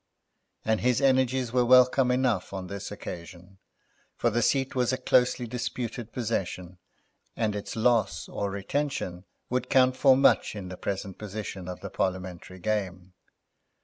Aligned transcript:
And 0.65 0.81
his 0.81 0.99
energies 0.99 1.53
were 1.53 1.63
welcome 1.63 2.09
enough 2.09 2.53
on 2.53 2.65
this 2.65 2.91
occasion, 2.91 3.59
for 4.15 4.31
the 4.31 4.41
seat 4.41 4.73
was 4.73 4.91
a 4.91 4.97
closely 4.97 5.45
disputed 5.45 6.11
possession, 6.11 6.79
and 7.35 7.55
its 7.55 7.75
loss 7.75 8.27
or 8.27 8.49
retention 8.49 9.25
would 9.51 9.69
count 9.69 9.95
for 9.95 10.17
much 10.17 10.55
in 10.55 10.69
the 10.69 10.75
present 10.77 11.19
position 11.19 11.67
of 11.67 11.81
the 11.81 11.91
Parliamentary 11.91 12.57
game. 12.57 13.13